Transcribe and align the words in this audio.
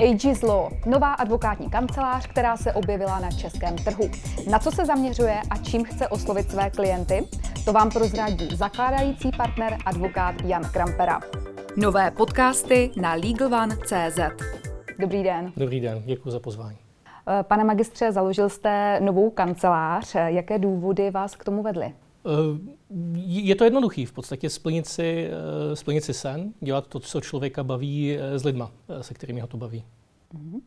Aegis 0.00 0.42
Law, 0.42 0.72
nová 0.86 1.12
advokátní 1.12 1.70
kancelář, 1.70 2.26
která 2.26 2.56
se 2.56 2.72
objevila 2.72 3.20
na 3.20 3.30
českém 3.30 3.76
trhu. 3.76 4.10
Na 4.50 4.58
co 4.58 4.70
se 4.70 4.86
zaměřuje 4.86 5.40
a 5.50 5.56
čím 5.56 5.84
chce 5.84 6.08
oslovit 6.08 6.50
své 6.50 6.70
klienty? 6.70 7.28
To 7.64 7.72
vám 7.72 7.90
prozradí 7.90 8.56
zakládající 8.56 9.30
partner 9.36 9.76
advokát 9.86 10.34
Jan 10.44 10.62
Krampera. 10.72 11.20
Nové 11.76 12.10
podcasty 12.10 12.90
na 13.00 13.14
LegalOne.cz 13.14 14.20
Dobrý 14.98 15.22
den. 15.22 15.52
Dobrý 15.56 15.80
den, 15.80 16.02
děkuji 16.06 16.30
za 16.30 16.40
pozvání. 16.40 16.76
Pane 17.42 17.64
magistře, 17.64 18.12
založil 18.12 18.48
jste 18.48 19.00
novou 19.00 19.30
kancelář. 19.30 20.14
Jaké 20.26 20.58
důvody 20.58 21.10
vás 21.10 21.36
k 21.36 21.44
tomu 21.44 21.62
vedly? 21.62 21.92
Eh, 23.28 23.40
je 23.40 23.54
to 23.54 23.64
jednoduchý, 23.64 24.06
v 24.06 24.12
podstatě 24.12 24.50
splnit 24.50 24.86
si, 24.86 25.30
eh, 25.30 25.76
splnit 25.76 26.04
si 26.04 26.14
sen, 26.14 26.52
dělat 26.60 26.86
to, 26.86 27.00
co 27.00 27.20
člověka 27.20 27.64
baví 27.64 28.16
eh, 28.16 28.38
s 28.38 28.44
lidma, 28.44 28.70
se 29.00 29.14
kterými 29.14 29.40
ho 29.40 29.46
to 29.46 29.56
baví. 29.56 29.84
Mhm. 30.32 30.60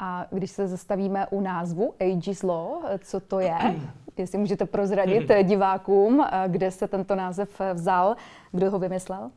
A 0.00 0.26
když 0.30 0.50
se 0.50 0.68
zastavíme 0.68 1.26
u 1.26 1.40
názvu 1.40 1.94
Aegis 2.00 2.42
Law, 2.42 2.68
co 3.04 3.20
to 3.20 3.40
je? 3.40 3.56
Jestli 4.16 4.38
můžete 4.38 4.66
prozradit 4.66 5.30
divákům, 5.42 6.24
kde 6.46 6.70
se 6.70 6.88
tento 6.88 7.14
název 7.14 7.60
vzal, 7.74 8.16
kdo 8.52 8.70
ho 8.70 8.78
vymyslel? 8.78 9.30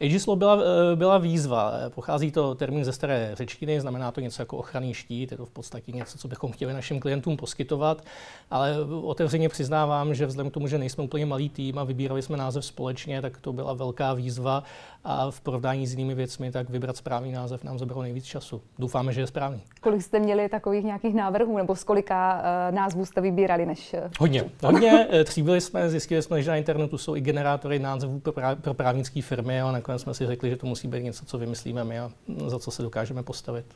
Aegislo 0.00 0.36
byla, 0.36 0.58
eh, 0.92 0.96
byla 0.96 1.18
výzva. 1.18 1.72
Pochází 1.94 2.30
to 2.30 2.54
termín 2.54 2.84
ze 2.84 2.92
staré 2.92 3.30
řečtiny, 3.34 3.80
znamená 3.80 4.12
to 4.12 4.20
něco 4.20 4.42
jako 4.42 4.56
ochranný 4.56 4.94
štít, 4.94 5.30
je 5.30 5.36
to 5.36 5.46
v 5.46 5.50
podstatě 5.50 5.92
něco, 5.92 6.18
co 6.18 6.28
bychom 6.28 6.52
chtěli 6.52 6.72
našim 6.72 7.00
klientům 7.00 7.36
poskytovat, 7.36 8.02
ale 8.50 8.76
otevřeně 9.02 9.48
přiznávám, 9.48 10.14
že 10.14 10.26
vzhledem 10.26 10.50
k 10.50 10.54
tomu, 10.54 10.68
že 10.68 10.78
nejsme 10.78 11.04
úplně 11.04 11.26
malý 11.26 11.48
tým 11.48 11.78
a 11.78 11.84
vybírali 11.84 12.22
jsme 12.22 12.36
název 12.36 12.64
společně, 12.64 13.22
tak 13.22 13.38
to 13.38 13.52
byla 13.52 13.72
velká 13.72 14.14
výzva 14.14 14.62
a 15.04 15.30
v 15.30 15.40
porovnání 15.40 15.86
s 15.86 15.90
jinými 15.90 16.14
věcmi, 16.14 16.52
tak 16.52 16.70
vybrat 16.70 16.96
správný 16.96 17.32
název 17.32 17.64
nám 17.64 17.78
zabralo 17.78 18.02
nejvíc 18.02 18.24
času. 18.24 18.62
Doufáme, 18.78 19.12
že 19.12 19.20
je 19.20 19.26
správný. 19.26 19.62
Kolik 19.80 20.02
jste 20.02 20.18
měli 20.18 20.48
takových 20.48 20.84
nějakých 20.84 21.14
návrhů, 21.14 21.56
nebo 21.56 21.76
z 21.76 21.84
kolika 21.84 22.42
uh, 22.68 22.74
názvů 22.74 23.04
jste 23.04 23.20
vybírali? 23.20 23.66
Než... 23.66 23.94
Eh, 23.94 24.10
hodně, 24.18 24.44
hodně. 24.62 25.08
Tříbili 25.24 25.60
jsme, 25.60 25.90
zjistili 25.90 26.22
jsme, 26.22 26.42
že 26.42 26.50
na 26.50 26.56
internetu 26.56 26.98
jsou 26.98 27.16
i 27.16 27.20
generátory 27.20 27.78
názvů 27.78 28.20
pro, 28.20 28.32
pro 28.60 28.74
právnické 28.74 29.22
firmy 29.22 29.60
a 29.60 29.64
nakonec 29.86 30.02
jsme 30.02 30.14
si 30.14 30.26
řekli, 30.26 30.50
že 30.50 30.56
to 30.56 30.66
musí 30.66 30.88
být 30.88 31.02
něco, 31.02 31.24
co 31.24 31.38
vymyslíme 31.38 31.84
my 31.84 31.98
a 31.98 32.10
za 32.46 32.58
co 32.58 32.70
se 32.70 32.82
dokážeme 32.82 33.22
postavit. 33.22 33.66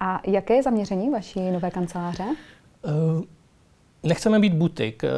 A 0.00 0.20
jaké 0.26 0.54
je 0.54 0.62
zaměření 0.62 1.10
vaší 1.10 1.50
nové 1.50 1.70
kanceláře? 1.70 2.24
Uh, 2.82 3.22
Nechceme 4.04 4.38
být 4.38 4.54
butik. 4.54 5.04
Eh, 5.04 5.08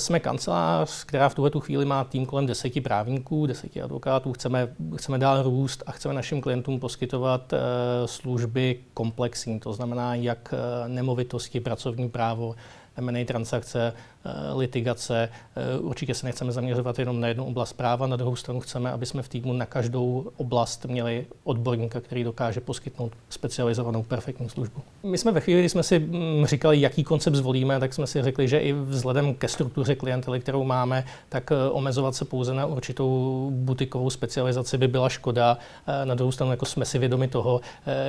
jsme 0.00 0.20
kancelář, 0.20 1.04
která 1.04 1.28
v 1.28 1.34
tuhle 1.34 1.50
chvíli 1.58 1.84
má 1.84 2.04
tým 2.04 2.26
kolem 2.26 2.46
deseti 2.46 2.80
právníků, 2.80 3.46
deseti 3.46 3.82
advokátů. 3.82 4.32
Chceme, 4.32 4.68
chceme 4.96 5.18
dál 5.18 5.42
růst 5.42 5.82
a 5.86 5.92
chceme 5.92 6.14
našim 6.14 6.40
klientům 6.40 6.80
poskytovat 6.80 7.52
eh, 7.52 7.58
služby 8.06 8.80
komplexní, 8.94 9.60
to 9.60 9.72
znamená 9.72 10.14
jak 10.14 10.54
eh, 10.54 10.88
nemovitosti, 10.88 11.60
pracovní 11.60 12.08
právo, 12.08 12.54
M&A 12.96 13.24
transakce, 13.24 13.92
eh, 14.24 14.30
litigace. 14.54 15.28
Eh, 15.56 15.78
určitě 15.78 16.14
se 16.14 16.26
nechceme 16.26 16.52
zaměřovat 16.52 16.98
jenom 16.98 17.20
na 17.20 17.28
jednu 17.28 17.44
oblast 17.44 17.72
práva, 17.72 18.06
na 18.06 18.16
druhou 18.16 18.36
stranu 18.36 18.60
chceme, 18.60 18.92
aby 18.92 19.06
jsme 19.06 19.22
v 19.22 19.28
týmu 19.28 19.52
na 19.52 19.66
každou 19.66 20.30
oblast 20.36 20.84
měli 20.84 21.26
odborníka, 21.44 22.00
který 22.00 22.24
dokáže 22.24 22.60
poskytnout 22.60 23.12
specializovanou 23.30 24.02
perfektní 24.02 24.48
službu. 24.48 24.80
My 25.02 25.18
jsme 25.18 25.32
ve 25.32 25.40
chvíli, 25.40 25.60
kdy 25.60 25.68
jsme 25.68 25.82
si 25.82 25.98
mm, 25.98 26.46
říkali, 26.46 26.80
jaký 26.80 27.04
koncept 27.04 27.34
zvolíme, 27.34 27.80
tak 27.80 27.94
jsme 27.94 28.06
si 28.06 28.22
řekli, 28.22 28.48
že 28.48 28.58
i 28.58 28.72
vzhledem 28.72 29.34
ke 29.34 29.48
struktuře 29.48 29.94
klientely, 29.94 30.40
kterou 30.40 30.64
máme, 30.64 31.04
tak 31.28 31.52
eh, 31.52 31.70
omezovat 31.70 32.14
se 32.14 32.24
pouze 32.24 32.54
na 32.54 32.66
určitou 32.66 33.50
butikovou 33.54 34.10
specializaci 34.10 34.78
by 34.78 34.88
byla 34.88 35.08
škoda. 35.08 35.58
Na 36.04 36.14
druhou 36.14 36.32
stranu 36.32 36.50
jako 36.50 36.66
jsme 36.66 36.84
si 36.84 36.98
vědomi 36.98 37.28
toho, 37.28 37.60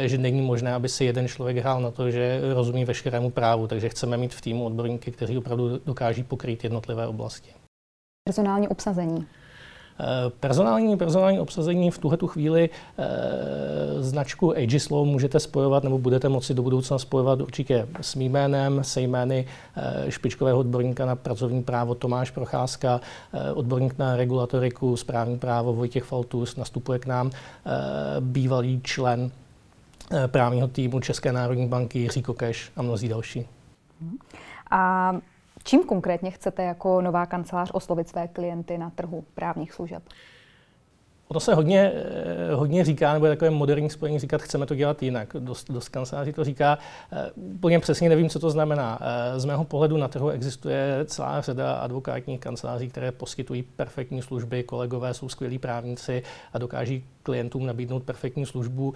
že 0.05 0.17
není 0.17 0.41
možné, 0.41 0.73
aby 0.73 0.89
si 0.89 1.05
jeden 1.05 1.27
člověk 1.27 1.57
hrál 1.57 1.81
na 1.81 1.91
to, 1.91 2.11
že 2.11 2.41
rozumí 2.53 2.85
veškerému 2.85 3.29
právu, 3.29 3.67
takže 3.67 3.89
chceme 3.89 4.17
mít 4.17 4.33
v 4.33 4.41
týmu 4.41 4.65
odborníky, 4.77 5.11
kteří 5.11 5.37
opravdu 5.37 5.79
dokáží 5.85 6.23
pokrýt 6.23 6.63
jednotlivé 6.63 7.07
oblasti. 7.07 7.49
Personální 8.29 8.67
obsazení. 8.67 9.25
Eh, 9.99 10.29
personální, 10.39 10.97
personální 10.97 11.39
obsazení 11.39 11.91
v 11.91 11.97
tuhle 11.97 12.17
tu 12.17 12.27
chvíli 12.27 12.69
e, 12.69 14.03
značku 14.03 14.51
Aegislaw 14.51 15.05
můžete 15.05 15.39
spojovat 15.39 15.83
nebo 15.83 15.97
budete 15.97 16.29
moci 16.29 16.53
do 16.53 16.63
budoucna 16.63 16.99
spojovat 16.99 17.41
určitě 17.41 17.87
s 18.01 18.15
mým 18.15 18.31
jménem, 18.31 18.83
se 18.83 19.01
jmény 19.01 19.45
e, 19.75 20.11
špičkového 20.11 20.59
odborníka 20.59 21.05
na 21.05 21.15
pracovní 21.15 21.63
právo 21.63 21.95
Tomáš 21.95 22.31
Procházka, 22.31 23.01
e, 23.33 23.51
odborník 23.51 23.97
na 23.97 24.15
regulatoriku, 24.15 24.97
správní 24.97 25.39
právo 25.39 25.73
Vojtěch 25.73 26.03
Faltus 26.03 26.55
nastupuje 26.55 26.99
k 26.99 27.05
nám, 27.05 27.31
e, 27.31 27.31
bývalý 28.21 28.81
člen 28.83 29.31
právního 30.27 30.67
týmu 30.67 30.99
České 30.99 31.31
národní 31.31 31.67
banky 31.67 31.99
Jiří 31.99 32.21
Kokeš 32.21 32.71
a 32.75 32.81
mnozí 32.81 33.07
další. 33.07 33.45
Hmm. 34.01 34.17
A 34.71 35.13
čím 35.63 35.83
konkrétně 35.83 36.31
chcete 36.31 36.63
jako 36.63 37.01
nová 37.01 37.25
kancelář 37.25 37.71
oslovit 37.73 38.09
své 38.09 38.27
klienty 38.27 38.77
na 38.77 38.89
trhu 38.89 39.23
právních 39.35 39.73
služeb? 39.73 40.03
Ono 41.27 41.39
se 41.39 41.53
hodně, 41.53 41.91
eh, 41.95 42.53
hodně 42.55 42.85
říká, 42.85 43.13
nebo 43.13 43.25
je 43.25 43.31
takové 43.31 43.51
moderní 43.51 43.89
spojení 43.89 44.19
říkat, 44.19 44.41
chceme 44.41 44.65
to 44.65 44.75
dělat 44.75 45.03
jinak. 45.03 45.35
Dost, 45.39 45.71
dost 45.71 45.89
kanceláří 45.89 46.33
to 46.33 46.43
říká. 46.43 46.77
Eh, 47.11 47.31
úplně 47.35 47.79
přesně 47.79 48.09
nevím, 48.09 48.29
co 48.29 48.39
to 48.39 48.49
znamená. 48.49 48.99
Eh, 49.01 49.39
z 49.39 49.45
mého 49.45 49.63
pohledu 49.63 49.97
na 49.97 50.07
trhu 50.07 50.29
existuje 50.29 50.99
celá 51.05 51.41
řada 51.41 51.73
advokátních 51.73 52.39
kanceláří, 52.39 52.89
které 52.89 53.11
poskytují 53.11 53.63
perfektní 53.63 54.21
služby, 54.21 54.63
kolegové 54.63 55.13
jsou 55.13 55.29
skvělí 55.29 55.59
právníci 55.59 56.23
a 56.53 56.57
dokáží 56.57 57.05
klientům 57.27 57.65
nabídnout 57.65 58.03
perfektní 58.03 58.45
službu. 58.45 58.93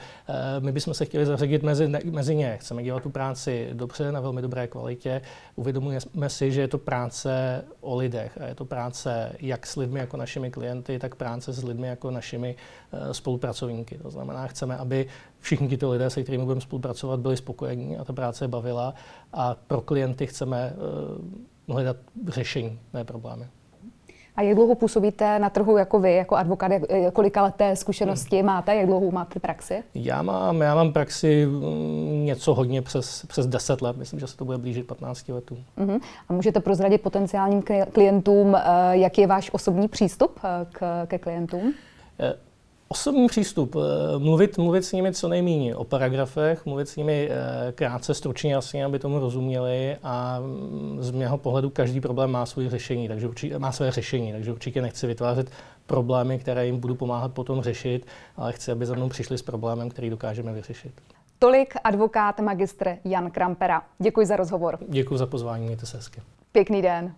My 0.59 0.72
bychom 0.72 0.94
se 0.94 1.06
chtěli 1.06 1.25
zařadit 1.25 1.64
mezi, 1.64 1.88
mezi 2.12 2.36
ně. 2.36 2.58
Chceme 2.62 2.84
dělat 2.84 3.03
tu 3.03 3.09
práci 3.09 3.69
dobře, 3.74 4.12
na 4.12 4.19
velmi 4.19 4.42
dobré 4.42 4.68
kvalitě. 4.68 5.22
Uvědomujeme 5.56 6.30
si, 6.30 6.52
že 6.52 6.62
je 6.62 6.68
to 6.68 6.78
práce 6.78 7.64
o 7.81 7.96
lidech 7.96 8.38
a 8.42 8.47
je 8.47 8.56
to 8.56 8.66
práce 8.66 9.36
jak 9.40 9.68
s 9.68 9.75
lidmi 9.75 10.00
jako 10.00 10.18
našimi 10.18 10.52
klienty, 10.52 11.00
tak 11.00 11.16
práce 11.16 11.53
s 11.53 11.64
lidmi 11.64 11.88
jako 11.88 12.12
našimi 12.12 12.56
eh, 12.56 13.14
spolupracovníky. 13.14 13.97
To 13.97 14.09
znamená, 14.09 14.48
chceme, 14.48 14.78
aby 14.78 15.08
všichni 15.40 15.68
tyto 15.68 15.92
lidé, 15.92 16.09
se 16.09 16.24
kterými 16.24 16.44
budeme 16.44 16.62
spolupracovat, 16.62 17.19
byli 17.19 17.38
spokojení 17.38 17.98
a 17.98 18.03
ta 18.03 18.13
práce 18.13 18.48
bavila 18.48 18.94
a 19.34 19.56
pro 19.68 19.81
klienty 19.81 20.28
chceme 20.28 20.74
eh, 20.74 21.74
hledat 21.74 21.98
řešení, 22.28 22.80
ne 22.94 23.03
problémy. 23.03 23.48
A 24.41 24.44
jak 24.44 24.56
dlouho 24.56 24.75
působíte 24.75 25.40
na 25.40 25.50
trhu 25.50 25.78
jako 25.78 26.00
vy, 26.00 26.16
jako 26.16 26.35
advokát, 26.35 26.72
jak, 26.72 26.84
kolika 27.13 27.44
leté 27.44 27.75
zkušenosti 27.75 28.38
hmm. 28.38 28.46
máte, 28.46 28.75
jak 28.75 28.85
dlouho 28.85 29.12
máte 29.12 29.40
praxi? 29.40 29.84
Já 29.96 30.22
mám, 30.22 30.62
já 30.62 30.75
mám 30.75 30.94
praxi 30.94 31.46
mm, 31.46 32.25
něco 32.25 32.53
hodně 32.53 32.81
přes, 32.81 33.25
přes 33.25 33.47
10 33.47 33.81
let, 33.81 33.97
myslím, 33.97 34.19
že 34.19 34.28
se 34.28 34.38
to 34.38 34.46
bude 34.46 34.57
blížit 34.57 34.88
15 34.88 35.30
letům. 35.30 35.63
Uh-huh. 35.78 36.00
A 36.30 36.34
můžete 36.34 36.59
prozradit 36.59 37.01
potenciálním 37.01 37.63
klientům, 37.91 38.56
eh, 38.56 38.62
jaký 38.91 39.22
je 39.22 39.28
váš 39.28 39.50
osobní 39.53 39.88
přístup 39.88 40.40
k, 40.72 41.06
ke 41.06 41.18
klientům? 41.18 41.74
Osobní 42.91 43.28
přístup, 43.28 43.75
eh, 43.75 44.19
mluvit, 44.19 44.57
mluvit 44.57 44.85
s 44.85 44.91
nimi 44.91 45.13
co 45.13 45.28
nejméně 45.28 45.75
o 45.75 45.84
paragrafech, 45.84 46.66
mluvit 46.66 46.90
s 46.90 46.96
nimi 46.96 47.29
eh, 47.31 47.72
krátce, 47.72 48.13
stručně, 48.13 48.53
jasně, 48.53 48.85
aby 48.85 49.00
tomu 49.00 49.19
rozuměli 49.19 49.97
a 50.03 50.40
mm, 50.40 50.97
z 51.00 51.12
mého 51.12 51.38
pohledu 51.38 51.69
každý 51.69 52.01
problém 52.01 52.31
má 52.31 52.46
svoje 52.46 52.69
řešení, 52.69 53.07
takže 53.07 53.28
určitě, 53.28 53.59
má 53.59 53.72
své 53.72 53.91
řešení, 53.91 54.31
takže 54.31 54.51
určitě 54.51 54.81
nechci 54.81 55.07
vytvářet 55.07 55.51
problémy, 55.85 56.40
které 56.40 56.66
jim 56.66 56.80
budu 56.80 56.96
pomáhat 56.96 57.34
potom 57.34 57.62
řešit, 57.62 58.07
ale 58.38 58.53
chci, 58.53 58.72
aby 58.72 58.85
za 58.85 58.96
mnou 58.96 59.09
přišli 59.09 59.38
s 59.38 59.41
problémem, 59.41 59.90
který 59.90 60.09
dokážeme 60.09 60.53
vyřešit. 60.53 60.91
Tolik 61.40 61.74
advokát 61.84 62.40
magistr 62.40 62.97
Jan 63.06 63.31
Krampera. 63.31 63.81
Děkuji 64.00 64.25
za 64.25 64.35
rozhovor. 64.35 64.78
Děkuji 64.88 65.18
za 65.18 65.25
pozvání, 65.25 65.66
mějte 65.66 65.85
se 65.85 65.97
hezky. 65.97 66.22
Pěkný 66.51 66.81
den. 66.81 67.13